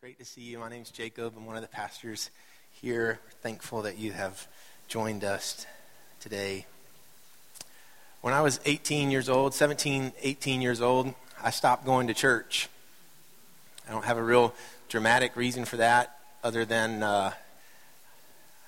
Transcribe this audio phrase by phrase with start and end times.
[0.00, 0.58] great to see you.
[0.58, 1.34] My name's Jacob.
[1.36, 2.30] I'm one of the pastors
[2.72, 3.18] here.
[3.22, 4.48] We're Thankful that you have
[4.88, 5.66] joined us
[6.20, 6.64] today.
[8.22, 12.70] When I was 18 years old, 17, 18 years old, I stopped going to church.
[13.86, 14.54] I don't have a real
[14.88, 17.32] dramatic reason for that other than uh,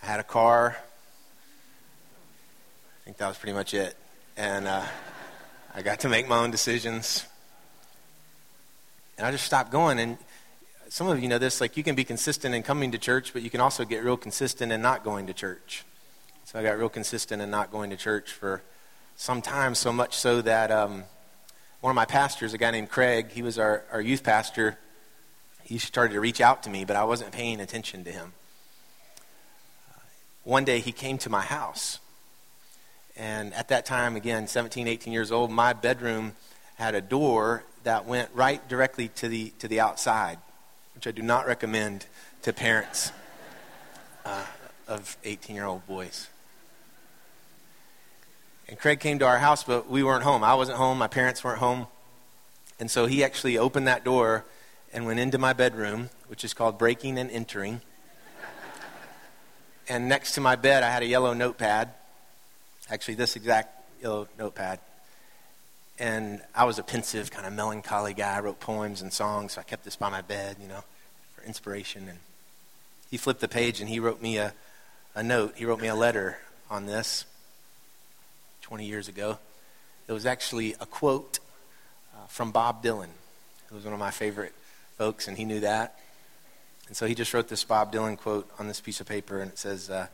[0.03, 0.77] I had a car.
[3.01, 3.97] I think that was pretty much it.
[4.37, 4.85] And uh,
[5.75, 7.25] I got to make my own decisions.
[9.17, 9.99] And I just stopped going.
[9.99, 10.19] And
[10.93, 13.41] some of you know this, like you can be consistent in coming to church, but
[13.41, 15.87] you can also get real consistent in not going to church.
[16.45, 18.61] So I got real consistent in not going to church for
[19.17, 21.05] some time, so much so that um,
[21.81, 24.77] one of my pastors, a guy named Craig, he was our, our youth pastor,
[25.63, 28.35] he started to reach out to me, but I wasn't paying attention to him.
[30.45, 32.01] one day he came to my house.
[33.17, 36.33] And at that time, again, 17, 18 years old, my bedroom
[36.75, 40.37] had a door that went right directly to the, to the outside
[41.03, 42.07] which I do not recommend
[42.43, 43.11] to parents
[44.25, 44.45] uh,
[44.87, 46.29] of 18 year old boys.
[48.69, 50.45] And Craig came to our house, but we weren't home.
[50.45, 50.99] I wasn't home.
[50.99, 51.89] My parents weren't home.
[52.79, 54.45] And so he actually opened that door
[54.93, 57.81] and went into my bedroom, which is called breaking and entering.
[59.89, 61.89] and next to my bed, I had a yellow notepad.
[62.89, 64.79] Actually, this exact yellow notepad.
[65.99, 68.37] And I was a pensive, kind of melancholy guy.
[68.37, 70.85] I wrote poems and songs, so I kept this by my bed, you know,
[71.43, 72.09] for inspiration.
[72.09, 72.19] And
[73.11, 74.55] he flipped the page and he wrote me a,
[75.15, 75.55] a note.
[75.57, 76.39] He wrote me a letter
[76.71, 77.25] on this
[78.63, 79.39] 20 years ago.
[80.09, 81.39] It was actually a quote
[82.15, 83.09] uh, from Bob Dylan,
[83.69, 84.53] who was one of my favorite
[84.99, 85.99] folks, and he knew that.
[86.89, 89.51] And so he just wrote this Bob Dylan quote on this piece of paper, and
[89.51, 90.09] it says, uh,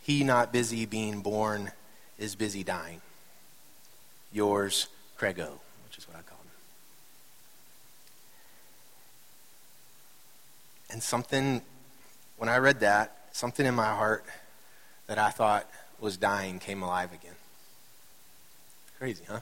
[0.00, 1.72] He not busy being born
[2.18, 3.00] is busy dying.
[4.32, 5.50] Yours, Craigo,
[5.86, 6.50] which is what I call him.
[10.90, 11.62] And something,
[12.36, 14.24] when I read that, something in my heart
[15.06, 15.68] that I thought
[16.00, 17.34] was dying came alive again.
[18.98, 19.40] Crazy, huh?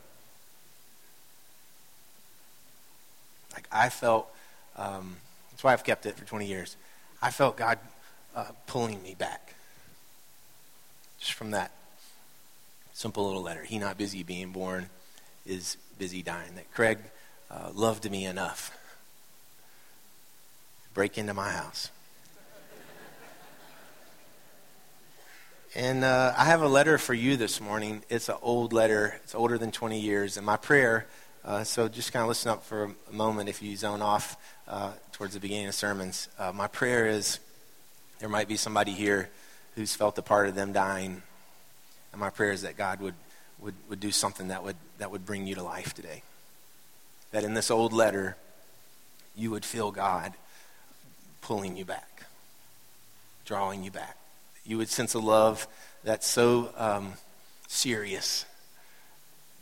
[3.54, 4.28] Like I felt,
[4.76, 5.16] um,
[5.50, 6.76] that's why I've kept it for 20 years.
[7.22, 7.78] I felt God
[8.34, 9.54] uh, pulling me back.
[11.18, 11.70] Just from that
[12.92, 13.62] simple little letter.
[13.62, 14.88] He not busy being born
[15.46, 16.98] is busy dying, that Craig
[17.50, 18.76] uh, loved me enough
[20.96, 21.90] break into my house.
[25.74, 28.02] And uh, I have a letter for you this morning.
[28.08, 30.38] It's an old letter, it's older than 20 years.
[30.38, 31.06] And my prayer,
[31.44, 34.92] uh, so just kind of listen up for a moment if you zone off uh,
[35.12, 36.28] towards the beginning of sermons.
[36.38, 37.40] Uh, my prayer is
[38.18, 39.28] there might be somebody here
[39.74, 41.20] who's felt a part of them dying.
[42.12, 43.14] And my prayer is that God would
[43.58, 46.22] would, would do something that would, that would bring you to life today.
[47.32, 48.38] That in this old letter,
[49.36, 50.32] you would feel God
[51.46, 52.24] pulling you back,
[53.44, 54.16] drawing you back.
[54.64, 55.68] You would sense a love
[56.02, 57.12] that's so um,
[57.68, 58.44] serious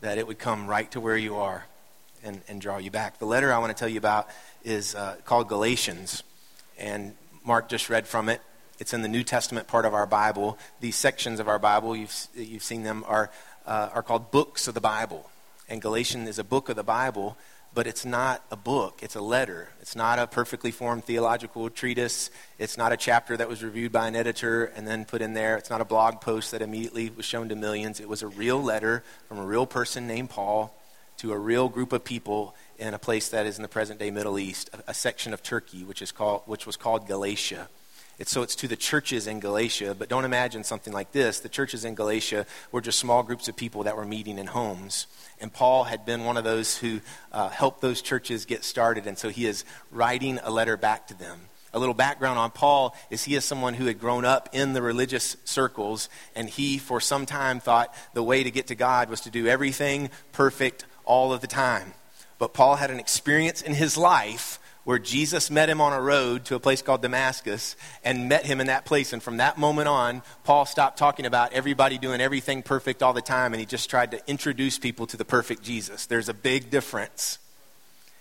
[0.01, 1.67] that it would come right to where you are
[2.25, 3.19] and, and draw you back.
[3.19, 4.31] The letter I want to tell you about
[4.65, 6.23] is uh, called Galatians,
[6.79, 7.15] and
[7.45, 8.41] Mark just read from it.
[8.79, 10.59] It's in the New Testament part of our Bible.
[10.81, 13.31] These sections of our Bible, you've, you've seen them, are
[13.67, 15.29] uh, are called books of the Bible.
[15.69, 17.37] And Galatians is a book of the Bible,
[17.75, 19.69] but it's not a book, it's a letter.
[19.81, 22.31] It's not a perfectly formed theological treatise.
[22.59, 25.57] It's not a chapter that was reviewed by an editor and then put in there.
[25.57, 27.99] It's not a blog post that immediately was shown to millions.
[27.99, 30.75] It was a real letter from a real person named Paul
[31.19, 34.11] to a real group of people in a place that is in the present day
[34.11, 37.69] Middle East, a, a section of Turkey which, is called, which was called Galatia.
[38.19, 41.41] It's, so it's to the churches in Galatia, but don't imagine something like this.
[41.41, 45.09] The churches in Galatia were just small groups of people that were meeting in homes.
[45.41, 47.01] And Paul had been one of those who
[47.33, 51.15] uh, helped those churches get started, and so he is writing a letter back to
[51.15, 51.41] them.
[51.73, 54.83] A little background on Paul is he is someone who had grown up in the
[54.83, 59.23] religious circles, and he, for some time, thought the way to get to God was
[59.23, 61.95] to do everything perfect all of the time.
[62.39, 66.45] But Paul had an experience in his life where Jesus met him on a road
[66.47, 69.13] to a place called Damascus and met him in that place.
[69.13, 73.23] And from that moment on, Paul stopped talking about everybody doing everything perfect all the
[73.23, 76.07] time and he just tried to introduce people to the perfect Jesus.
[76.07, 77.39] There's a big difference.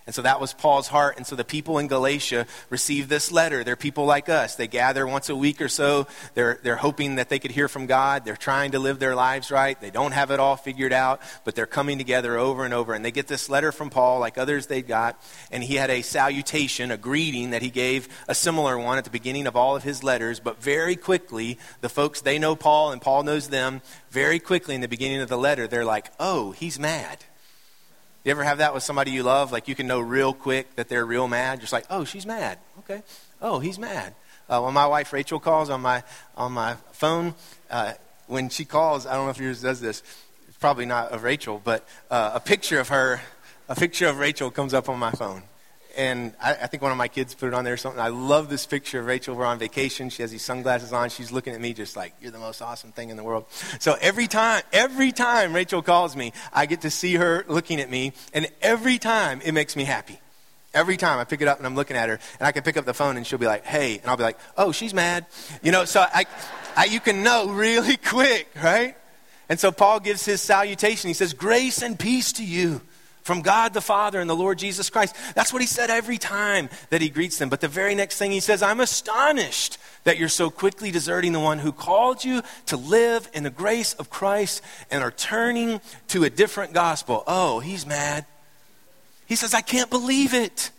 [0.06, 1.16] And so that was Paul's heart.
[1.16, 3.64] And so the people in Galatia received this letter.
[3.64, 4.56] They're people like us.
[4.56, 6.08] They gather once a week or so.
[6.34, 8.26] They're, they're hoping that they could hear from God.
[8.26, 9.80] They're trying to live their lives right.
[9.80, 12.94] They don't have it all figured out, but they're coming together over and over.
[12.94, 15.22] And they get this letter from Paul, like others they got.
[15.52, 19.10] And he had a salutation, a greeting that he gave, a similar one at the
[19.10, 20.42] beginning of all of his letters.
[20.42, 23.82] But very quickly, the folks, they know Paul and Paul knows them.
[24.12, 27.24] Very quickly in the beginning of the letter, they're like, oh, he's mad
[28.24, 29.52] You ever have that with somebody you love?
[29.52, 31.60] Like you can know real quick that they're real mad.
[31.60, 32.58] Just like, oh, she's mad.
[32.80, 33.04] Okay.
[33.42, 34.14] Oh, he's mad.
[34.50, 36.04] Uh, when my wife Rachel calls on my
[36.36, 37.34] on my phone,
[37.70, 37.94] uh,
[38.28, 40.04] when she calls, I don't know if yours does this.
[40.48, 43.22] It's probably not of Rachel, but uh, a picture of her,
[43.68, 45.44] a picture of Rachel comes up on my phone
[45.96, 48.02] and I, I, think one of my kids put it on there or something.
[48.02, 49.36] I love this picture of Rachel.
[49.36, 50.10] We're on vacation.
[50.10, 51.10] She has these sunglasses on.
[51.10, 53.46] She's looking at me just like, you're the most awesome thing in the world.
[53.80, 57.90] So every time, every time Rachel calls me, I get to see her looking at
[57.90, 60.20] me, and every time it makes me happy.
[60.74, 62.78] Every time I pick it up and I'm looking at her, and I can pick
[62.78, 65.28] up the phone and she'll be like, hey, and I'll be like, oh, she's mad.
[65.62, 66.26] You know, so I,
[66.76, 68.96] I you can know really quick, right?
[69.50, 71.10] And so Paul gives his salutation.
[71.10, 72.82] He says, grace and peace to you
[73.24, 75.16] from God the Father and the Lord Jesus Christ.
[75.34, 77.50] That's what he said every time that he greets them.
[77.50, 81.40] But the very next thing he says, I'm astonished that you're so quickly deserting the
[81.40, 84.62] one who called you to live in the grace of Christ
[84.92, 85.80] and are turning
[86.10, 87.24] to a different gospel.
[87.26, 88.26] Oh, he's mad.
[89.26, 90.72] He says, I can't believe it.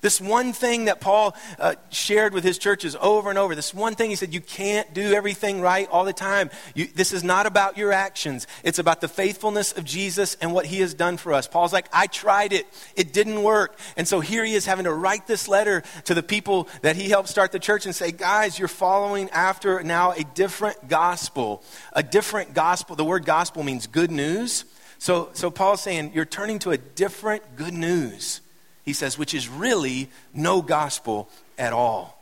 [0.00, 3.96] This one thing that Paul uh, shared with his churches over and over, this one
[3.96, 6.50] thing he said, you can't do everything right all the time.
[6.74, 10.66] You, this is not about your actions, it's about the faithfulness of Jesus and what
[10.66, 11.48] he has done for us.
[11.48, 13.76] Paul's like, I tried it, it didn't work.
[13.96, 17.08] And so here he is having to write this letter to the people that he
[17.08, 21.64] helped start the church and say, guys, you're following after now a different gospel.
[21.92, 22.94] A different gospel.
[22.94, 24.64] The word gospel means good news.
[24.98, 28.42] So, so Paul's saying, you're turning to a different good news
[28.88, 32.18] he says, which is really no gospel at all.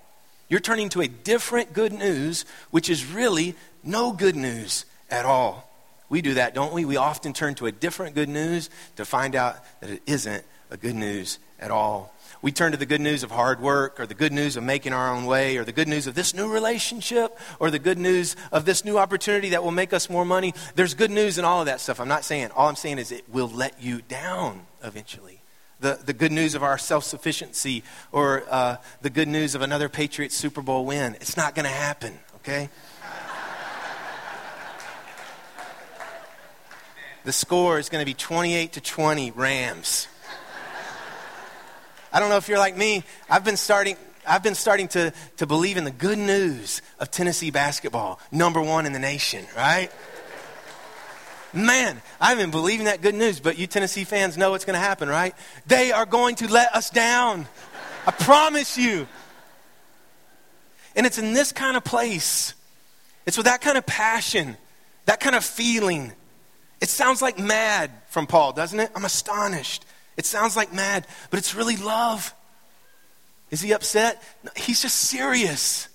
[0.49, 3.55] You're turning to a different good news, which is really
[3.85, 5.71] no good news at all.
[6.09, 6.85] We do that, don't we?
[6.85, 10.77] We often turn to a different good news to find out that it isn't a
[10.77, 12.13] good news at all.
[12.43, 14.93] We turn to the good news of hard work, or the good news of making
[14.93, 18.35] our own way, or the good news of this new relationship, or the good news
[18.51, 20.53] of this new opportunity that will make us more money.
[20.75, 22.01] There's good news in all of that stuff.
[22.01, 25.43] I'm not saying, all I'm saying is it will let you down eventually
[25.81, 27.83] the, the good news of our self sufficiency
[28.13, 31.15] or uh, the good news of another Patriots Super Bowl win.
[31.17, 32.69] It's not going to happen, okay?
[37.25, 40.09] the score is going to be 28 to 20 Rams.
[42.13, 43.05] I don't know if you're like me.
[43.29, 43.97] I've been starting.
[44.27, 48.87] I've been starting to, to believe in the good news of Tennessee basketball, number one
[48.87, 49.93] in the nation, right?
[51.53, 54.81] Man, I've been believing that good news, but you Tennessee fans know what's going to
[54.81, 55.35] happen, right?
[55.67, 57.47] They are going to let us down.
[58.07, 59.07] I promise you.
[60.95, 62.55] And it's in this kind of place,
[63.27, 64.57] it's with that kind of passion,
[65.05, 66.13] that kind of feeling.
[66.81, 68.91] It sounds like mad from Paul, doesn't it?
[68.95, 69.85] I'm astonished.
[70.17, 72.35] It sounds like mad, but it's really love.
[73.51, 74.23] Is he upset?
[74.43, 75.89] No, he's just serious.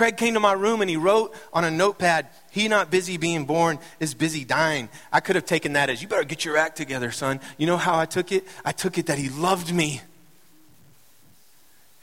[0.00, 3.44] Craig came to my room and he wrote on a notepad, He not busy being
[3.44, 4.88] born is busy dying.
[5.12, 7.38] I could have taken that as, You better get your act together, son.
[7.58, 8.48] You know how I took it?
[8.64, 10.00] I took it that he loved me.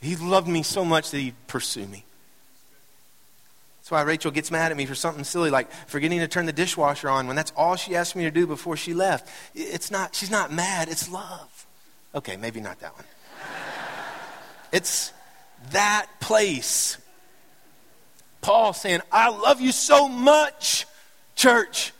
[0.00, 2.04] He loved me so much that he'd pursue me.
[3.80, 6.52] That's why Rachel gets mad at me for something silly like forgetting to turn the
[6.52, 9.28] dishwasher on when that's all she asked me to do before she left.
[9.56, 11.66] It's not, she's not mad, it's love.
[12.14, 13.04] Okay, maybe not that one.
[14.72, 15.12] it's
[15.72, 16.96] that place
[18.48, 20.86] Paul saying, I love you so much,
[21.36, 21.92] church.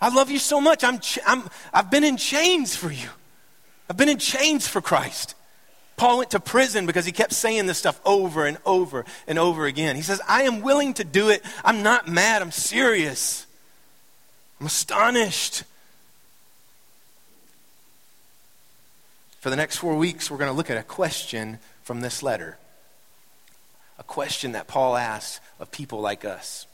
[0.00, 0.82] I love you so much.
[0.82, 3.10] I'm, I'm, I've been in chains for you.
[3.90, 5.34] I've been in chains for Christ.
[5.98, 9.66] Paul went to prison because he kept saying this stuff over and over and over
[9.66, 9.96] again.
[9.96, 11.44] He says, I am willing to do it.
[11.62, 12.40] I'm not mad.
[12.40, 13.46] I'm serious.
[14.60, 15.62] I'm astonished.
[19.40, 22.56] For the next four weeks, we're going to look at a question from this letter
[23.98, 26.66] a question that Paul asks of people like us.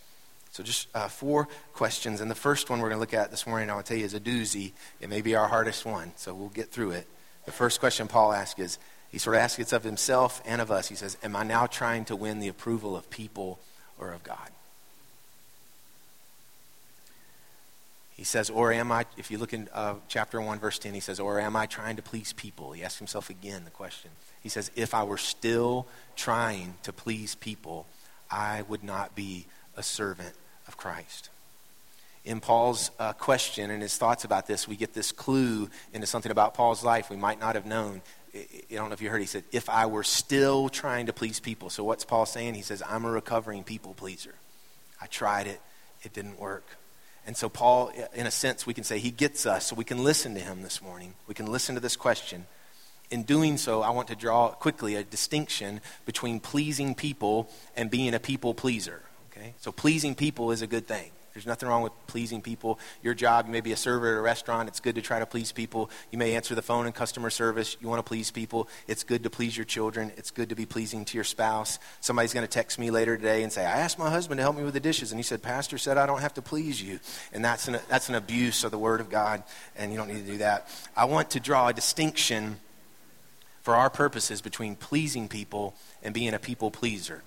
[0.52, 2.20] So, just uh, four questions.
[2.20, 4.04] And the first one we're going to look at this morning, I to tell you,
[4.04, 4.72] is a doozy.
[5.00, 7.08] It may be our hardest one, so we'll get through it.
[7.44, 8.78] The first question Paul asks is
[9.10, 10.88] he sort of asks it of himself and of us.
[10.88, 13.58] He says, Am I now trying to win the approval of people
[13.98, 14.50] or of God?
[18.16, 21.00] He says, Or am I, if you look in uh, chapter 1, verse 10, he
[21.00, 22.72] says, Or am I trying to please people?
[22.72, 24.10] He asks himself again the question.
[24.44, 27.86] He says, If I were still trying to please people,
[28.30, 29.46] I would not be
[29.76, 30.34] a servant
[30.68, 31.30] of Christ.
[32.24, 36.30] In Paul's uh, question and his thoughts about this, we get this clue into something
[36.30, 38.02] about Paul's life we might not have known.
[38.34, 41.40] I don't know if you heard, he said, If I were still trying to please
[41.40, 41.70] people.
[41.70, 42.54] So what's Paul saying?
[42.54, 44.34] He says, I'm a recovering people pleaser.
[45.00, 45.60] I tried it,
[46.02, 46.64] it didn't work.
[47.26, 50.04] And so, Paul, in a sense, we can say he gets us, so we can
[50.04, 51.14] listen to him this morning.
[51.26, 52.44] We can listen to this question
[53.14, 58.12] in doing so, I want to draw quickly a distinction between pleasing people and being
[58.12, 59.02] a people pleaser.
[59.30, 59.54] Okay?
[59.58, 61.12] So, pleasing people is a good thing.
[61.32, 62.78] There's nothing wrong with pleasing people.
[63.02, 64.68] Your job, you may be a server at a restaurant.
[64.68, 65.90] It's good to try to please people.
[66.10, 67.76] You may answer the phone in customer service.
[67.80, 68.68] You want to please people.
[68.88, 70.12] It's good to please your children.
[70.16, 71.78] It's good to be pleasing to your spouse.
[72.00, 74.56] Somebody's going to text me later today and say, I asked my husband to help
[74.56, 76.98] me with the dishes, and he said, Pastor said I don't have to please you.
[77.32, 79.44] And that's an, that's an abuse of the Word of God,
[79.76, 80.68] and you don't need to do that.
[80.96, 82.58] I want to draw a distinction
[83.64, 87.22] for our purposes between pleasing people and being a people pleaser.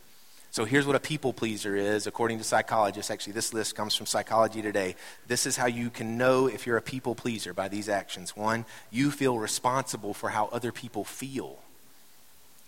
[0.52, 3.10] So here's what a people pleaser is, according to psychologists.
[3.10, 4.96] Actually, this list comes from Psychology Today.
[5.28, 8.38] This is how you can know if you're a people pleaser by these actions.
[8.38, 11.58] One, you feel responsible for how other people feel.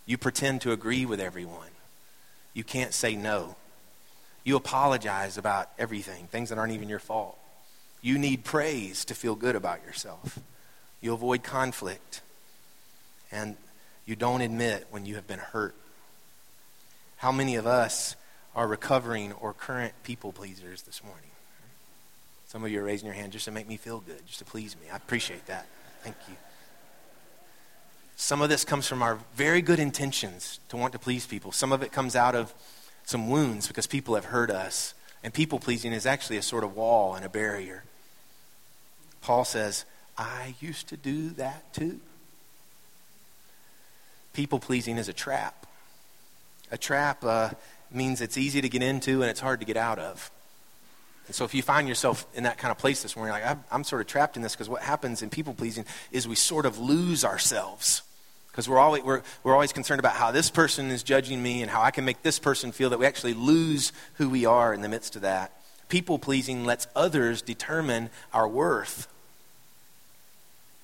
[0.07, 1.69] You pretend to agree with everyone.
[2.55, 3.55] You can't say no.
[4.43, 7.37] You apologize about everything, things that aren't even your fault.
[8.01, 10.39] You need praise to feel good about yourself.
[11.01, 12.21] You avoid conflict.
[13.31, 13.55] And
[14.05, 15.75] you don't admit when you have been hurt
[17.17, 18.15] how many of us
[18.55, 21.29] are recovering or current people pleasers this morning?
[22.47, 24.45] Some of you are raising your hand just to make me feel good, just to
[24.45, 24.89] please me.
[24.91, 25.67] I appreciate that.
[26.01, 26.35] Thank you.
[28.15, 31.51] Some of this comes from our very good intentions to want to please people.
[31.51, 32.53] Some of it comes out of
[33.05, 34.93] some wounds because people have hurt us.
[35.23, 37.83] And people pleasing is actually a sort of wall and a barrier.
[39.21, 39.83] Paul says,
[40.17, 41.99] I used to do that too.
[44.39, 45.65] People pleasing is a trap.
[46.71, 47.49] A trap uh,
[47.91, 50.31] means it's easy to get into and it's hard to get out of.
[51.27, 53.61] And so if you find yourself in that kind of place this morning, like, I'm,
[53.69, 56.65] I'm sort of trapped in this because what happens in people pleasing is we sort
[56.65, 58.01] of lose ourselves.
[58.49, 61.69] Because we're always, we're, we're always concerned about how this person is judging me and
[61.69, 64.81] how I can make this person feel that we actually lose who we are in
[64.81, 65.51] the midst of that.
[65.89, 69.09] People pleasing lets others determine our worth.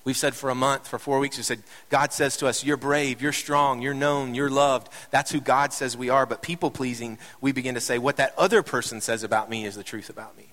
[0.06, 2.78] We've said for a month, for four weeks, we said, God says to us, You're
[2.78, 4.90] brave, you're strong, you're known, you're loved.
[5.10, 6.28] That's who God says we are.
[6.28, 9.76] But people pleasing, we begin to say, What that other person says about me is
[9.76, 10.46] the truth about me.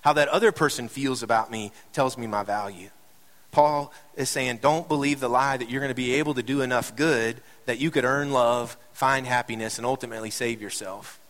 [0.00, 2.88] How that other person feels about me tells me my value.
[3.50, 6.62] Paul is saying, Don't believe the lie that you're going to be able to do
[6.62, 7.36] enough good
[7.66, 11.20] that you could earn love, find happiness, and ultimately save yourself.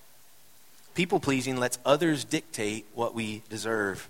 [0.95, 4.09] People pleasing lets others dictate what we deserve.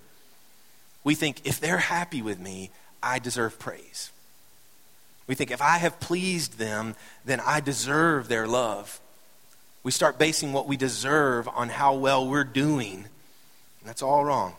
[1.03, 2.71] We think, if they're happy with me,
[3.03, 4.11] I deserve praise.
[5.27, 6.95] We think if I have pleased them,
[7.25, 9.01] then I deserve their love.
[9.83, 13.07] We start basing what we deserve on how well we're doing.
[13.85, 14.55] That's all wrong.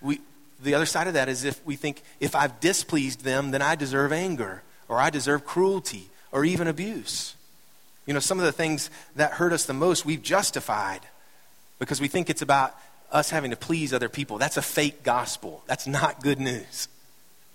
[0.00, 0.20] We,
[0.62, 3.74] the other side of that is if we think if I've displeased them, then I
[3.74, 7.34] deserve anger, or I deserve cruelty, or even abuse.
[8.06, 11.00] You know, some of the things that hurt us the most, we've justified
[11.78, 12.74] because we think it's about
[13.12, 14.38] us having to please other people.
[14.38, 15.62] That's a fake gospel.
[15.66, 16.88] That's not good news.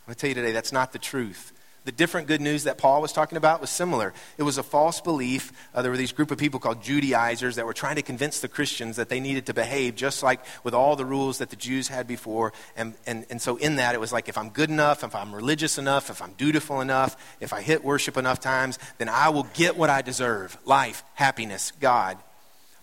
[0.08, 1.52] To tell you today that's not the truth.
[1.86, 4.12] The different good news that Paul was talking about was similar.
[4.40, 5.54] It was a false belief.
[5.74, 8.48] Uh, there were these group of people called Judaizers that were trying to convince the
[8.48, 11.88] Christians that they needed to behave just like with all the rules that the Jews
[11.88, 12.54] had before.
[12.76, 15.34] And, and, and so, in that, it was like if I'm good enough, if I'm
[15.34, 19.48] religious enough, if I'm dutiful enough, if I hit worship enough times, then I will
[19.54, 22.18] get what I deserve life, happiness, God.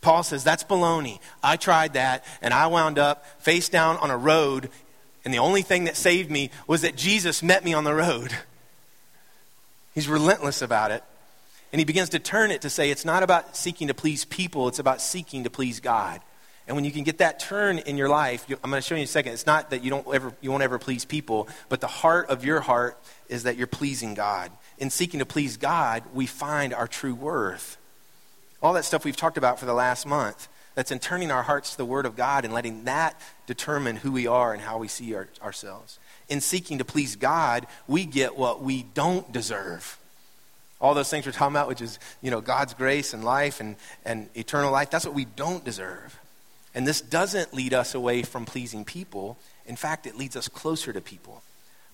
[0.01, 1.19] Paul says, That's baloney.
[1.43, 4.71] I tried that, and I wound up face down on a road
[5.25, 8.33] and the only thing that saved me was that Jesus met me on the road.
[9.95, 11.05] He's relentless about it.
[11.73, 14.69] And he begins to turn it to say it's not about seeking to please people,
[14.69, 16.21] it's about seeking to please God.
[16.67, 19.01] And when you can get that turn in your life, I'm going to show you
[19.01, 19.33] in a second.
[19.33, 22.45] It's not that you don't ever you won't ever please people, but the heart of
[22.45, 22.99] your heart
[23.29, 24.53] is that you're pleasing God.
[24.79, 27.79] In seeking to please God, we find our true worth.
[28.63, 31.73] All that stuff we've talked about for the last month that's in turning our hearts
[31.73, 34.89] to the Word of God and letting that determine who we are and how we
[34.89, 35.99] see our, ourselves.
[36.29, 39.99] In seeking to please God, we get what we don't deserve.
[40.81, 43.77] All those things we're talking about, which is, you know, God's grace and life and,
[44.05, 46.19] and eternal life, that's what we don't deserve.
[46.75, 49.37] And this doesn't lead us away from pleasing people.
[49.67, 51.43] In fact, it leads us closer to people.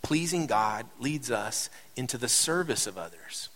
[0.03, 3.49] Pleasing God leads us into the service of others,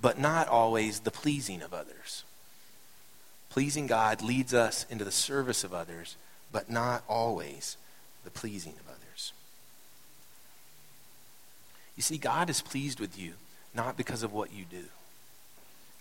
[0.00, 2.24] but not always the pleasing of others.
[3.52, 6.16] Pleasing God leads us into the service of others,
[6.50, 7.76] but not always
[8.24, 9.34] the pleasing of others.
[11.94, 13.34] You see, God is pleased with you
[13.74, 14.84] not because of what you do,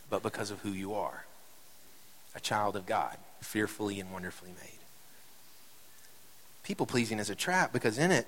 [0.09, 1.25] but because of who you are
[2.33, 4.79] a child of God, fearfully and wonderfully made.
[6.63, 8.25] People pleasing is a trap because in it,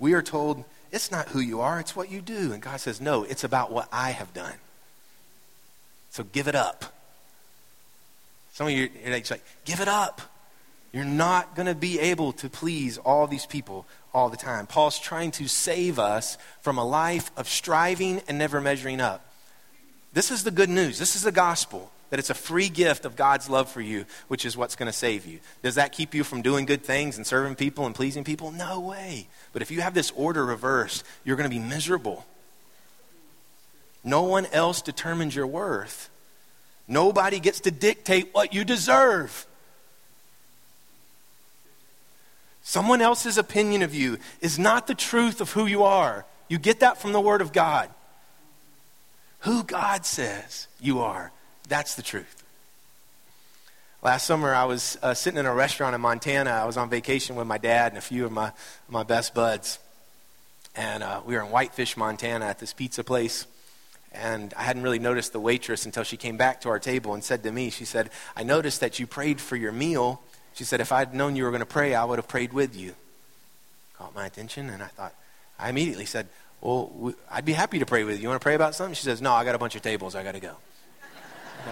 [0.00, 2.52] we are told it's not who you are, it's what you do.
[2.52, 4.56] And God says, no, it's about what I have done.
[6.10, 6.93] So give it up.
[8.54, 10.22] Some of you are like, give it up.
[10.92, 13.84] You're not going to be able to please all these people
[14.14, 14.68] all the time.
[14.68, 19.26] Paul's trying to save us from a life of striving and never measuring up.
[20.12, 21.00] This is the good news.
[21.00, 24.44] This is the gospel that it's a free gift of God's love for you, which
[24.44, 25.40] is what's going to save you.
[25.64, 28.52] Does that keep you from doing good things and serving people and pleasing people?
[28.52, 29.26] No way.
[29.52, 32.24] But if you have this order reversed, you're going to be miserable.
[34.04, 36.08] No one else determines your worth.
[36.86, 39.46] Nobody gets to dictate what you deserve.
[42.62, 46.24] Someone else's opinion of you is not the truth of who you are.
[46.48, 47.90] You get that from the Word of God.
[49.40, 51.30] Who God says you are,
[51.68, 52.42] that's the truth.
[54.02, 56.50] Last summer, I was uh, sitting in a restaurant in Montana.
[56.50, 58.52] I was on vacation with my dad and a few of my,
[58.88, 59.78] my best buds.
[60.76, 63.46] And uh, we were in Whitefish, Montana at this pizza place.
[64.14, 67.22] And I hadn't really noticed the waitress until she came back to our table and
[67.22, 70.22] said to me, She said, I noticed that you prayed for your meal.
[70.54, 72.76] She said, If I'd known you were going to pray, I would have prayed with
[72.76, 72.94] you.
[73.98, 75.14] Caught my attention, and I thought,
[75.58, 76.28] I immediately said,
[76.64, 78.22] well, I'd be happy to pray with you.
[78.22, 78.94] You want to pray about something?
[78.94, 80.14] She says, No, I got a bunch of tables.
[80.14, 80.56] I got to go.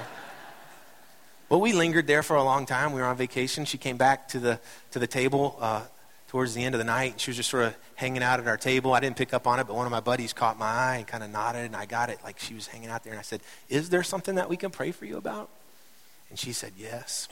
[1.49, 2.95] Well, we lingered there for a long time.
[2.95, 3.67] We were on vacation.
[3.67, 4.59] She came back to the,
[4.93, 5.83] to the table uh,
[6.33, 7.21] towards the end of the night.
[7.21, 8.95] She was just sort of hanging out at our table.
[8.95, 11.07] I didn't pick up on it, but one of my buddies caught my eye and
[11.07, 13.13] kind of nodded, and I got it like she was hanging out there.
[13.13, 15.51] And I said, Is there something that we can pray for you about?
[16.31, 17.29] And she said, Yes.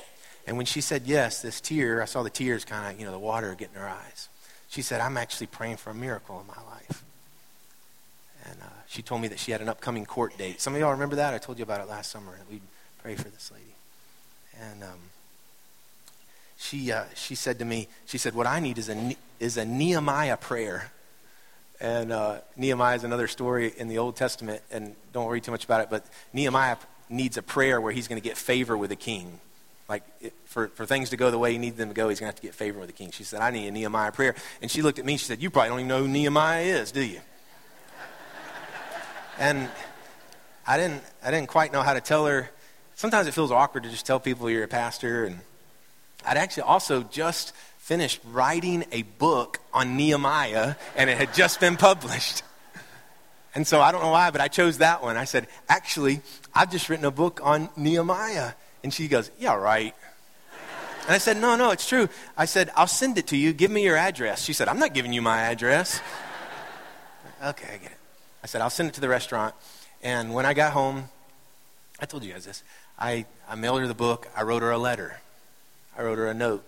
[0.46, 3.12] And when she said yes, this tear, I saw the tears kind of, you know,
[3.12, 4.28] the water getting in her eyes.
[4.68, 7.02] She said, I'm actually praying for a miracle in my life.
[8.44, 10.60] And uh, she told me that she had an upcoming court date.
[10.60, 11.32] Some of y'all remember that?
[11.32, 12.32] I told you about it last summer.
[12.50, 12.60] We'd
[13.02, 13.74] pray for this lady.
[14.60, 14.98] And um,
[16.60, 19.64] she, uh, she said to me, she said, what I need is a, is a
[19.64, 20.92] Nehemiah prayer.
[21.80, 25.64] And uh, Nehemiah is another story in the Old Testament, and don't worry too much
[25.64, 26.76] about it, but Nehemiah
[27.08, 29.40] needs a prayer where he's going to get favor with the king.
[29.88, 32.20] Like, it, for, for things to go the way he needs them to go, he's
[32.20, 33.10] going to have to get favor with the king.
[33.10, 34.34] She said, I need a Nehemiah prayer.
[34.60, 36.62] And she looked at me and she said, You probably don't even know who Nehemiah
[36.62, 37.20] is, do you?
[39.38, 39.70] And
[40.66, 42.50] I didn't, I didn't quite know how to tell her.
[42.96, 45.24] Sometimes it feels awkward to just tell people you're a pastor.
[45.24, 45.40] And
[46.24, 51.76] I'd actually also just finished writing a book on Nehemiah, and it had just been
[51.76, 52.42] published.
[53.54, 55.16] And so I don't know why, but I chose that one.
[55.16, 56.20] I said, Actually,
[56.54, 58.52] I've just written a book on Nehemiah.
[58.84, 59.94] And she goes, Yeah, right.
[61.06, 62.08] And I said, No, no, it's true.
[62.36, 63.52] I said, I'll send it to you.
[63.52, 64.44] Give me your address.
[64.44, 66.00] She said, I'm not giving you my address.
[67.44, 67.98] okay, I get it.
[68.44, 69.54] I said, I'll send it to the restaurant.
[70.02, 71.08] And when I got home,
[71.98, 72.62] I told you guys this.
[72.98, 74.28] I, I mailed her the book.
[74.36, 75.20] I wrote her a letter.
[76.00, 76.64] I wrote her a note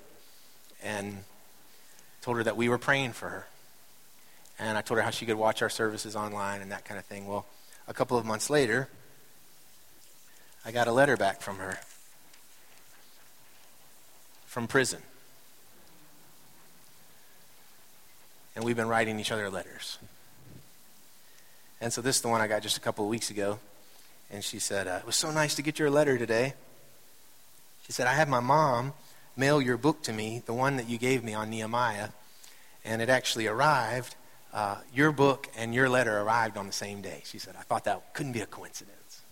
[0.84, 1.24] and
[2.20, 3.46] told her that we were praying for her.
[4.58, 7.06] And I told her how she could watch our services online and that kind of
[7.06, 7.26] thing.
[7.26, 7.46] Well,
[7.88, 8.90] a couple of months later,
[10.66, 11.78] I got a letter back from her
[14.44, 15.00] from prison.
[18.54, 19.96] And we've been writing each other letters.
[21.80, 23.58] And so this is the one I got just a couple of weeks ago.
[24.30, 26.52] And she said, uh, It was so nice to get your letter today.
[27.86, 28.92] She said, I had my mom
[29.36, 32.08] mail your book to me, the one that you gave me on Nehemiah,
[32.84, 34.14] and it actually arrived.
[34.52, 37.22] Uh, your book and your letter arrived on the same day.
[37.24, 39.22] She said, I thought that couldn't be a coincidence.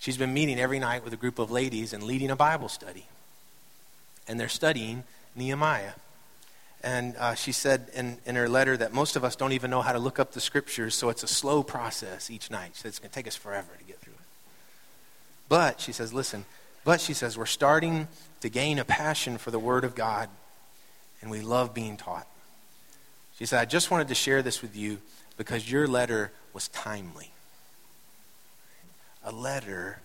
[0.00, 3.06] She's been meeting every night with a group of ladies and leading a Bible study.
[4.26, 5.04] And they're studying
[5.36, 5.92] Nehemiah.
[6.82, 9.82] And uh, she said in, in her letter that most of us don't even know
[9.82, 12.72] how to look up the scriptures, so it's a slow process each night.
[12.74, 14.18] She said it's going to take us forever to get through it.
[15.48, 16.44] But, she says, listen,
[16.84, 18.08] but she says, we're starting
[18.40, 20.28] to gain a passion for the Word of God,
[21.20, 22.26] and we love being taught.
[23.38, 24.98] She said, I just wanted to share this with you
[25.36, 27.30] because your letter was timely.
[29.24, 30.00] A letter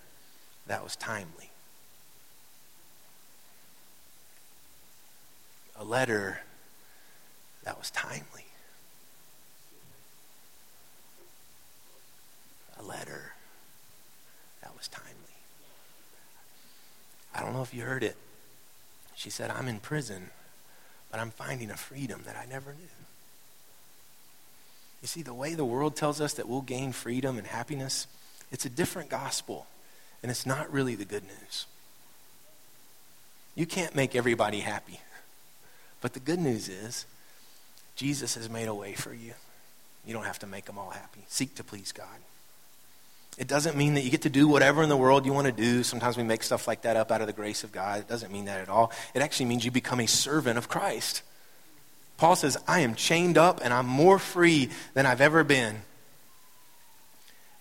[0.68, 1.52] that was timely.
[5.76, 6.42] A letter
[7.63, 8.46] that was timely.
[12.80, 13.34] A letter
[14.62, 15.27] that was timely.
[17.38, 18.15] I don't know if you heard it.
[19.15, 20.32] She said, I'm in prison,
[21.12, 22.88] but I'm finding a freedom that I never knew.
[25.02, 28.08] You see, the way the world tells us that we'll gain freedom and happiness,
[28.52, 29.67] it's a different gospel,
[30.23, 31.67] and it's not really the good news.
[33.56, 35.00] You can't make everybody happy.
[36.02, 37.06] But the good news is
[37.95, 39.34] Jesus has made a way for you.
[40.06, 41.26] You don't have to make them all happy.
[41.28, 42.08] Seek to please God.
[43.38, 45.54] It doesn't mean that you get to do whatever in the world you want to
[45.54, 45.84] do.
[45.84, 48.00] Sometimes we make stuff like that up out of the grace of God.
[48.00, 48.91] It doesn't mean that at all.
[49.13, 51.21] It actually means you become a servant of Christ.
[52.17, 55.82] Paul says, I am chained up and I'm more free than I've ever been.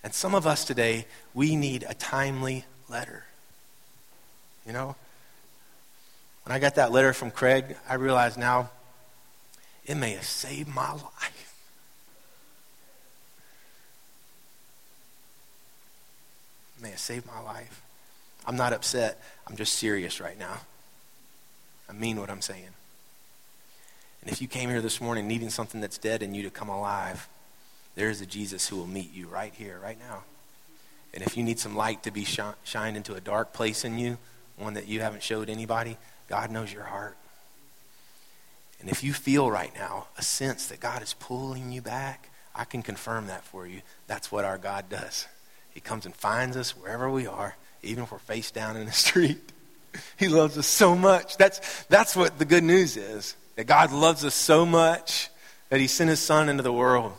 [0.03, 3.25] And some of us today, we need a timely letter.
[4.65, 4.95] You know?
[6.43, 8.71] When I got that letter from Craig, I realized now
[9.85, 11.46] it may have saved my life.
[16.77, 17.81] It may have saved my life.
[18.45, 19.19] I'm not upset.
[19.47, 20.61] I'm just serious right now.
[21.89, 22.69] I mean what I'm saying.
[24.21, 26.69] And if you came here this morning needing something that's dead in you to come
[26.69, 27.27] alive,
[27.95, 30.23] there is a Jesus who will meet you right here, right now.
[31.13, 33.97] And if you need some light to be sh- shined into a dark place in
[33.97, 34.17] you,
[34.57, 37.17] one that you haven't showed anybody, God knows your heart.
[38.79, 42.65] And if you feel right now a sense that God is pulling you back, I
[42.65, 43.81] can confirm that for you.
[44.07, 45.27] That's what our God does.
[45.77, 48.91] He comes and finds us wherever we are, even if we're face down in the
[49.07, 49.37] street.
[50.17, 51.37] He loves us so much.
[51.37, 55.29] That's, that's what the good news is that God loves us so much
[55.69, 57.13] that He sent His Son into the world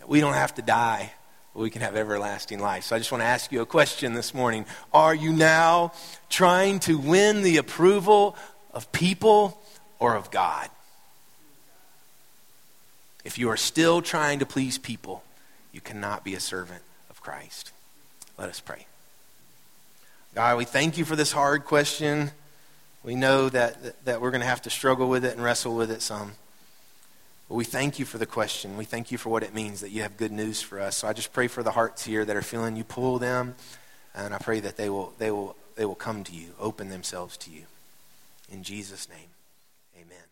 [0.00, 1.14] that we don't have to die,
[1.54, 2.84] but we can have everlasting life.
[2.84, 4.66] So I just want to ask you a question this morning.
[4.92, 5.94] Are you now
[6.28, 8.36] trying to win the approval
[8.74, 9.58] of people
[9.98, 10.68] or of God?
[13.24, 15.24] If you are still trying to please people,
[15.72, 16.82] you cannot be a servant
[17.22, 17.72] Christ.
[18.36, 18.86] Let us pray.
[20.34, 22.30] God, we thank you for this hard question.
[23.04, 25.90] We know that, that we're going to have to struggle with it and wrestle with
[25.90, 26.32] it some.
[27.48, 28.76] But we thank you for the question.
[28.76, 30.96] We thank you for what it means that you have good news for us.
[30.96, 33.56] So I just pray for the hearts here that are feeling you pull them,
[34.14, 37.36] and I pray that they will, they will, they will come to you, open themselves
[37.38, 37.64] to you.
[38.50, 39.28] In Jesus' name,
[39.96, 40.31] amen.